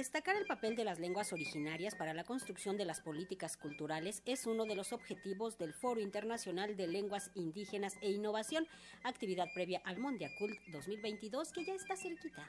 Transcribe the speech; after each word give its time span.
Destacar 0.00 0.34
el 0.36 0.46
papel 0.46 0.76
de 0.76 0.84
las 0.84 0.98
lenguas 0.98 1.30
originarias 1.30 1.94
para 1.94 2.14
la 2.14 2.24
construcción 2.24 2.78
de 2.78 2.86
las 2.86 3.02
políticas 3.02 3.58
culturales 3.58 4.22
es 4.24 4.46
uno 4.46 4.64
de 4.64 4.74
los 4.74 4.94
objetivos 4.94 5.58
del 5.58 5.74
Foro 5.74 6.00
Internacional 6.00 6.74
de 6.74 6.86
Lenguas 6.86 7.30
Indígenas 7.34 7.98
e 8.00 8.10
Innovación, 8.10 8.66
actividad 9.02 9.48
previa 9.52 9.82
al 9.84 9.98
Mondiacult 9.98 10.58
2022 10.72 11.52
que 11.52 11.66
ya 11.66 11.74
está 11.74 11.96
cerquita. 11.96 12.48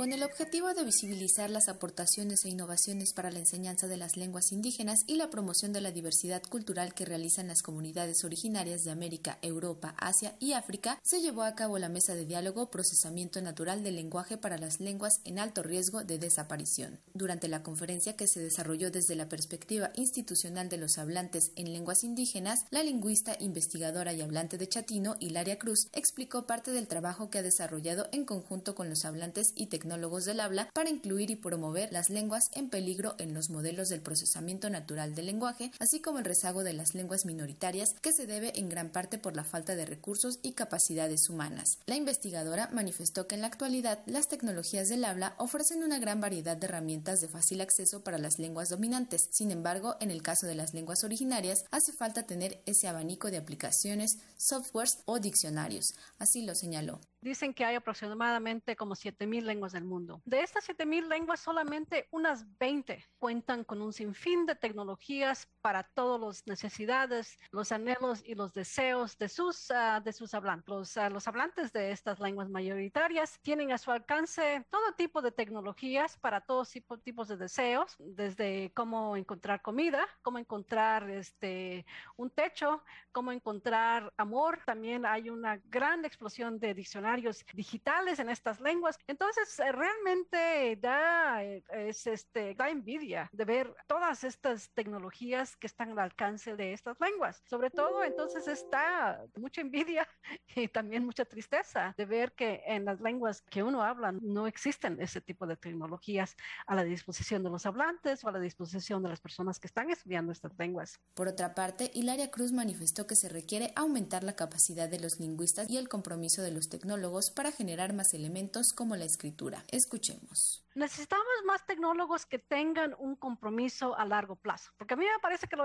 Con 0.00 0.14
el 0.14 0.22
objetivo 0.22 0.72
de 0.72 0.82
visibilizar 0.82 1.50
las 1.50 1.68
aportaciones 1.68 2.46
e 2.46 2.48
innovaciones 2.48 3.12
para 3.12 3.30
la 3.30 3.38
enseñanza 3.38 3.86
de 3.86 3.98
las 3.98 4.16
lenguas 4.16 4.50
indígenas 4.50 5.00
y 5.06 5.16
la 5.16 5.28
promoción 5.28 5.74
de 5.74 5.82
la 5.82 5.92
diversidad 5.92 6.42
cultural 6.42 6.94
que 6.94 7.04
realizan 7.04 7.48
las 7.48 7.60
comunidades 7.60 8.24
originarias 8.24 8.82
de 8.82 8.92
América, 8.92 9.38
Europa, 9.42 9.94
Asia 9.98 10.36
y 10.40 10.54
África, 10.54 10.98
se 11.02 11.20
llevó 11.20 11.42
a 11.42 11.54
cabo 11.54 11.78
la 11.78 11.90
mesa 11.90 12.14
de 12.14 12.24
diálogo 12.24 12.70
Procesamiento 12.70 13.42
Natural 13.42 13.84
del 13.84 13.96
Lenguaje 13.96 14.38
para 14.38 14.56
las 14.56 14.80
Lenguas 14.80 15.20
en 15.24 15.38
Alto 15.38 15.62
Riesgo 15.62 16.02
de 16.02 16.16
Desaparición. 16.16 16.98
Durante 17.12 17.48
la 17.48 17.62
conferencia 17.62 18.16
que 18.16 18.26
se 18.26 18.40
desarrolló 18.40 18.90
desde 18.90 19.16
la 19.16 19.28
perspectiva 19.28 19.90
institucional 19.96 20.70
de 20.70 20.78
los 20.78 20.96
hablantes 20.96 21.52
en 21.56 21.74
lenguas 21.74 22.04
indígenas, 22.04 22.60
la 22.70 22.82
lingüista, 22.82 23.36
investigadora 23.38 24.14
y 24.14 24.22
hablante 24.22 24.56
de 24.56 24.66
chatino, 24.66 25.16
Hilaria 25.20 25.58
Cruz, 25.58 25.88
explicó 25.92 26.46
parte 26.46 26.70
del 26.70 26.88
trabajo 26.88 27.28
que 27.28 27.36
ha 27.36 27.42
desarrollado 27.42 28.08
en 28.12 28.24
conjunto 28.24 28.74
con 28.74 28.88
los 28.88 29.04
hablantes 29.04 29.52
y 29.56 29.66
tecnólogos 29.66 29.89
tecnólogos 29.90 30.24
del 30.24 30.38
habla 30.38 30.70
para 30.72 30.88
incluir 30.88 31.32
y 31.32 31.36
promover 31.36 31.92
las 31.92 32.10
lenguas 32.10 32.44
en 32.52 32.70
peligro 32.70 33.16
en 33.18 33.34
los 33.34 33.50
modelos 33.50 33.88
del 33.88 34.02
procesamiento 34.02 34.70
natural 34.70 35.16
del 35.16 35.26
lenguaje, 35.26 35.72
así 35.80 36.00
como 36.00 36.20
el 36.20 36.24
rezago 36.24 36.62
de 36.62 36.74
las 36.74 36.94
lenguas 36.94 37.24
minoritarias 37.24 37.94
que 38.00 38.12
se 38.12 38.28
debe 38.28 38.56
en 38.56 38.68
gran 38.68 38.90
parte 38.90 39.18
por 39.18 39.34
la 39.34 39.42
falta 39.42 39.74
de 39.74 39.86
recursos 39.86 40.38
y 40.42 40.52
capacidades 40.52 41.28
humanas. 41.28 41.78
La 41.86 41.96
investigadora 41.96 42.70
manifestó 42.72 43.26
que 43.26 43.34
en 43.34 43.40
la 43.40 43.48
actualidad 43.48 43.98
las 44.06 44.28
tecnologías 44.28 44.88
del 44.88 45.04
habla 45.04 45.34
ofrecen 45.38 45.82
una 45.82 45.98
gran 45.98 46.20
variedad 46.20 46.56
de 46.56 46.66
herramientas 46.66 47.20
de 47.20 47.26
fácil 47.26 47.60
acceso 47.60 48.04
para 48.04 48.18
las 48.18 48.38
lenguas 48.38 48.68
dominantes. 48.68 49.28
Sin 49.32 49.50
embargo, 49.50 49.96
en 49.98 50.12
el 50.12 50.22
caso 50.22 50.46
de 50.46 50.54
las 50.54 50.72
lenguas 50.72 51.02
originarias, 51.02 51.64
hace 51.72 51.92
falta 51.92 52.26
tener 52.26 52.62
ese 52.64 52.86
abanico 52.86 53.28
de 53.32 53.38
aplicaciones, 53.38 54.18
softwares 54.36 55.02
o 55.06 55.18
diccionarios. 55.18 55.86
Así 56.20 56.42
lo 56.46 56.54
señaló. 56.54 57.00
Dicen 57.22 57.52
que 57.52 57.66
hay 57.66 57.74
aproximadamente 57.74 58.76
como 58.76 58.94
7.000 58.94 59.42
lenguas 59.42 59.74
mundo. 59.84 60.20
De 60.24 60.42
estas 60.42 60.68
7.000 60.68 61.08
lenguas, 61.08 61.40
solamente 61.40 62.08
unas 62.10 62.46
20 62.58 63.04
cuentan 63.18 63.64
con 63.64 63.82
un 63.82 63.92
sinfín 63.92 64.46
de 64.46 64.54
tecnologías 64.54 65.48
para 65.60 65.82
todas 65.82 66.20
las 66.20 66.46
necesidades, 66.46 67.38
los 67.50 67.72
anhelos 67.72 68.22
y 68.24 68.34
los 68.34 68.52
deseos 68.54 69.18
de 69.18 69.28
sus, 69.28 69.70
uh, 69.70 70.02
de 70.02 70.12
sus 70.12 70.34
hablantes. 70.34 70.68
Los, 70.68 70.96
uh, 70.96 71.10
los 71.10 71.26
hablantes 71.28 71.72
de 71.72 71.92
estas 71.92 72.20
lenguas 72.20 72.48
mayoritarias 72.48 73.38
tienen 73.42 73.72
a 73.72 73.78
su 73.78 73.90
alcance 73.90 74.64
todo 74.70 74.92
tipo 74.96 75.22
de 75.22 75.32
tecnologías 75.32 76.16
para 76.18 76.40
todos 76.40 76.70
tipos 77.02 77.28
de 77.28 77.36
deseos, 77.36 77.96
desde 77.98 78.72
cómo 78.74 79.16
encontrar 79.16 79.62
comida, 79.62 80.06
cómo 80.22 80.38
encontrar 80.38 81.08
este, 81.10 81.84
un 82.16 82.30
techo, 82.30 82.82
cómo 83.12 83.32
encontrar 83.32 84.12
amor. 84.16 84.60
También 84.64 85.06
hay 85.06 85.30
una 85.30 85.60
gran 85.68 86.04
explosión 86.04 86.58
de 86.58 86.74
diccionarios 86.74 87.44
digitales 87.52 88.18
en 88.18 88.30
estas 88.30 88.60
lenguas. 88.60 88.98
Entonces, 89.06 89.60
realmente 89.72 90.76
da, 90.80 91.42
eh, 91.44 91.62
es, 91.72 92.06
este, 92.06 92.54
da 92.54 92.70
envidia 92.70 93.28
de 93.32 93.44
ver 93.44 93.74
todas 93.86 94.24
estas 94.24 94.70
tecnologías 94.70 95.56
que 95.56 95.66
están 95.66 95.92
al 95.92 95.98
alcance 95.98 96.56
de 96.56 96.72
estas 96.72 96.98
lenguas. 97.00 97.42
Sobre 97.48 97.70
todo, 97.70 98.04
entonces, 98.04 98.46
está 98.48 99.22
mucha 99.36 99.60
envidia 99.60 100.08
y 100.56 100.68
también 100.68 101.04
mucha 101.04 101.24
tristeza 101.24 101.94
de 101.96 102.04
ver 102.04 102.32
que 102.32 102.62
en 102.66 102.84
las 102.84 103.00
lenguas 103.00 103.42
que 103.42 103.62
uno 103.62 103.82
habla 103.82 104.12
no 104.12 104.46
existen 104.46 105.00
ese 105.00 105.20
tipo 105.20 105.46
de 105.46 105.56
tecnologías 105.56 106.36
a 106.66 106.74
la 106.74 106.84
disposición 106.84 107.42
de 107.42 107.50
los 107.50 107.66
hablantes 107.66 108.24
o 108.24 108.28
a 108.28 108.32
la 108.32 108.40
disposición 108.40 109.02
de 109.02 109.08
las 109.08 109.20
personas 109.20 109.58
que 109.58 109.66
están 109.66 109.90
estudiando 109.90 110.32
estas 110.32 110.52
lenguas. 110.58 111.00
Por 111.14 111.28
otra 111.28 111.54
parte, 111.54 111.90
Hilaria 111.94 112.30
Cruz 112.30 112.52
manifestó 112.52 113.06
que 113.06 113.16
se 113.16 113.28
requiere 113.28 113.72
aumentar 113.76 114.24
la 114.24 114.36
capacidad 114.36 114.88
de 114.88 115.00
los 115.00 115.20
lingüistas 115.20 115.68
y 115.68 115.76
el 115.76 115.88
compromiso 115.88 116.42
de 116.42 116.50
los 116.50 116.68
tecnólogos 116.68 117.30
para 117.30 117.52
generar 117.52 117.92
más 117.92 118.14
elementos 118.14 118.72
como 118.72 118.96
la 118.96 119.04
escritura. 119.04 119.59
Escuchemos. 119.68 120.64
Necesitamos 120.74 121.26
más 121.46 121.66
tecnólogos 121.66 122.26
que 122.26 122.38
tengan 122.38 122.94
un 122.98 123.16
compromiso 123.16 123.96
a 123.96 124.04
largo 124.04 124.36
plazo, 124.36 124.70
porque 124.78 124.94
a 124.94 124.96
mí 124.96 125.04
me 125.04 125.18
parece 125.20 125.48
que 125.48 125.56
lo, 125.56 125.64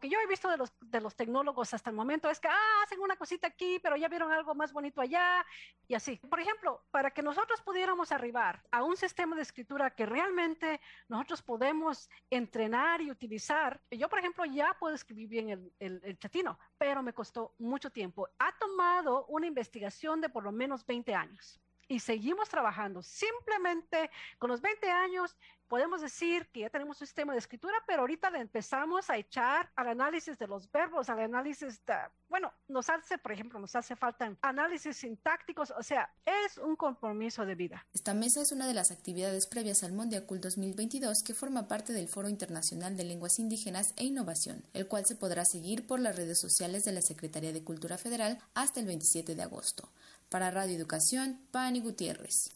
que 0.00 0.08
yo 0.08 0.18
he 0.18 0.26
visto 0.26 0.50
de 0.50 0.56
los, 0.56 0.72
de 0.80 1.00
los 1.00 1.14
tecnólogos 1.14 1.72
hasta 1.72 1.90
el 1.90 1.96
momento 1.96 2.28
es 2.28 2.40
que 2.40 2.48
ah, 2.48 2.82
hacen 2.84 2.98
una 3.00 3.14
cosita 3.14 3.46
aquí, 3.46 3.78
pero 3.80 3.96
ya 3.96 4.08
vieron 4.08 4.32
algo 4.32 4.54
más 4.56 4.72
bonito 4.72 5.00
allá 5.00 5.46
y 5.86 5.94
así. 5.94 6.16
Por 6.16 6.40
ejemplo, 6.40 6.84
para 6.90 7.12
que 7.12 7.22
nosotros 7.22 7.62
pudiéramos 7.62 8.10
arribar 8.10 8.60
a 8.72 8.82
un 8.82 8.96
sistema 8.96 9.36
de 9.36 9.42
escritura 9.42 9.94
que 9.94 10.04
realmente 10.04 10.80
nosotros 11.08 11.42
podemos 11.42 12.10
entrenar 12.28 13.00
y 13.02 13.10
utilizar, 13.12 13.80
yo 13.90 14.08
por 14.08 14.18
ejemplo 14.18 14.44
ya 14.46 14.76
puedo 14.80 14.96
escribir 14.96 15.28
bien 15.28 15.50
el, 15.50 15.72
el, 15.78 16.00
el 16.02 16.18
chatino, 16.18 16.58
pero 16.76 17.04
me 17.04 17.12
costó 17.12 17.54
mucho 17.58 17.90
tiempo. 17.90 18.28
Ha 18.40 18.58
tomado 18.58 19.26
una 19.26 19.46
investigación 19.46 20.20
de 20.20 20.28
por 20.28 20.42
lo 20.42 20.50
menos 20.50 20.84
20 20.84 21.14
años 21.14 21.60
y 21.90 21.98
seguimos 21.98 22.48
trabajando. 22.48 23.02
Simplemente 23.02 24.10
con 24.38 24.48
los 24.48 24.60
20 24.60 24.88
años 24.90 25.36
podemos 25.70 26.02
decir 26.02 26.48
que 26.52 26.60
ya 26.60 26.68
tenemos 26.68 27.00
un 27.00 27.06
sistema 27.06 27.32
de 27.32 27.38
escritura, 27.38 27.74
pero 27.86 28.00
ahorita 28.00 28.28
le 28.28 28.40
empezamos 28.40 29.08
a 29.08 29.16
echar 29.16 29.70
al 29.76 29.86
análisis 29.86 30.36
de 30.36 30.48
los 30.48 30.68
verbos, 30.72 31.08
al 31.08 31.20
análisis, 31.20 31.80
de, 31.86 31.94
bueno, 32.28 32.52
nos 32.66 32.90
hace, 32.90 33.18
por 33.18 33.30
ejemplo, 33.30 33.60
nos 33.60 33.76
hace 33.76 33.94
falta 33.94 34.36
análisis 34.42 34.96
sintácticos, 34.96 35.70
o 35.70 35.82
sea, 35.84 36.12
es 36.26 36.58
un 36.58 36.74
compromiso 36.74 37.46
de 37.46 37.54
vida. 37.54 37.86
Esta 37.94 38.14
mesa 38.14 38.42
es 38.42 38.50
una 38.50 38.66
de 38.66 38.74
las 38.74 38.90
actividades 38.90 39.46
previas 39.46 39.84
al 39.84 39.92
Mondiacult 39.92 40.42
2022 40.42 41.22
que 41.22 41.34
forma 41.34 41.68
parte 41.68 41.92
del 41.92 42.08
Foro 42.08 42.28
Internacional 42.28 42.96
de 42.96 43.04
Lenguas 43.04 43.38
Indígenas 43.38 43.94
e 43.96 44.02
Innovación, 44.02 44.64
el 44.72 44.88
cual 44.88 45.06
se 45.06 45.14
podrá 45.14 45.44
seguir 45.44 45.86
por 45.86 46.00
las 46.00 46.16
redes 46.16 46.40
sociales 46.40 46.84
de 46.84 46.92
la 46.92 47.00
Secretaría 47.00 47.52
de 47.52 47.62
Cultura 47.62 47.96
Federal 47.96 48.38
hasta 48.54 48.80
el 48.80 48.86
27 48.86 49.36
de 49.36 49.42
agosto. 49.42 49.88
Para 50.30 50.50
Radio 50.50 50.74
Educación, 50.74 51.40
Pani 51.52 51.80
Gutiérrez. 51.80 52.50